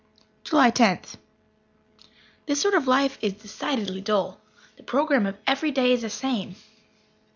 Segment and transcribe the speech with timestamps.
[0.43, 1.17] July Tenth.
[2.47, 4.41] This sort of life is decidedly dull.
[4.77, 6.55] The program of every day is the same.